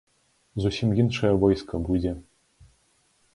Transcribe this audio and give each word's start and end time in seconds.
Зусім 0.63 0.89
іншае 1.03 1.31
войска 1.43 1.81
будзе. 1.91 2.15